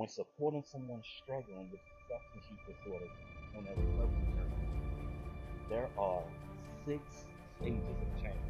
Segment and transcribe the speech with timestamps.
[0.00, 3.04] when supporting someone struggling with substance use disorder
[3.52, 4.64] on a recovery journey,
[5.68, 6.24] there are
[6.88, 7.28] six
[7.60, 8.48] stages of change.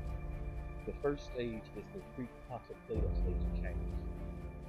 [0.87, 3.83] The first stage is the pre-contemplative stage of change.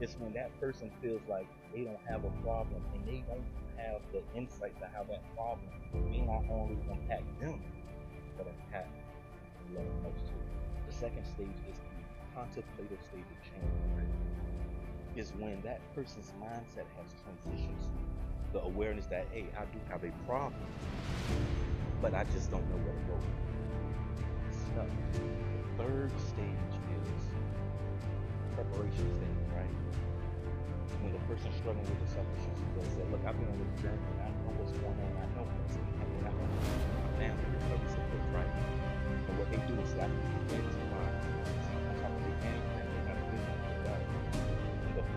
[0.02, 3.46] It's when that person feels like they don't have a problem and they don't
[3.78, 7.62] have the insight to how that problem may not only impact them,
[8.42, 8.90] but impact
[9.70, 10.42] the other folks too.
[10.90, 13.81] The second stage is the contemplative stage of change.
[15.14, 20.04] Is when that person's mindset has transitioned to the awareness that, hey, I do have
[20.06, 20.64] a problem,
[22.02, 23.20] but I just don't know where to go.
[24.56, 24.88] Stuck.
[25.12, 27.10] The third stage is
[28.56, 29.76] preparation stage, right?
[31.04, 33.84] When the person struggling with the substance use they say, look, I've been on this
[33.84, 35.76] journey I know what's going on, I know what's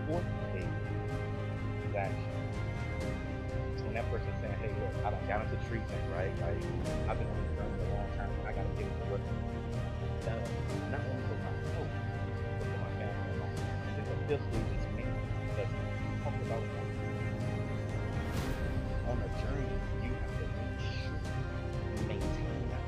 [0.07, 0.69] fourth stage
[1.89, 2.33] is action.
[3.73, 6.33] It's when that person saying, hey, look, I done got into treatment, right?
[6.45, 6.61] Like,
[7.09, 9.25] I've been on this journey a long time, and I gotta get into work.
[10.25, 10.41] That,
[10.93, 13.57] not only for myself, but for my family alone.
[13.57, 15.05] And then the fifth stage is me,
[15.49, 15.73] because
[16.21, 16.63] talk about.
[19.05, 19.69] On a journey,
[20.01, 22.85] you have to make sure you maintain that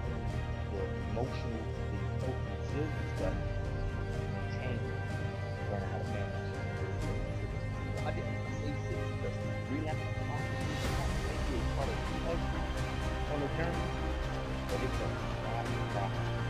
[0.73, 0.81] the
[1.13, 1.61] emotional,
[2.25, 3.33] the resilience that
[13.57, 13.71] 片儿，
[14.69, 14.77] 我
[15.95, 16.46] we'll.